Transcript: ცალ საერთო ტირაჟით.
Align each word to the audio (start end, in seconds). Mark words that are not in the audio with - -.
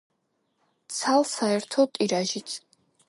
ცალ 0.99 1.27
საერთო 1.33 1.85
ტირაჟით. 1.99 2.57